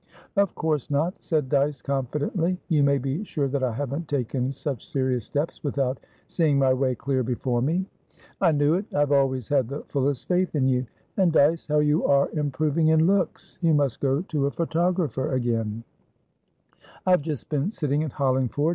[0.35, 2.57] "Of course not," said Dyce, confidently.
[2.69, 6.95] "You may be sure that I haven't taken such serious steps without seeing my way
[6.95, 7.85] clear before me."
[8.41, 8.85] "I knew it!
[8.95, 10.87] I have always had the fullest faith in you.
[11.17, 13.59] And, Dyce, how you are improving in looks!
[13.61, 15.83] You must go to a photographer again"
[17.05, 18.69] "I've just been sitting at Hollingford.